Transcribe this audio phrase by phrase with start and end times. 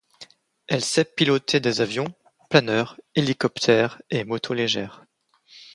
[0.65, 2.07] Elle sait piloter des avions,
[2.49, 5.05] planeurs, hélicoptères et motos légères.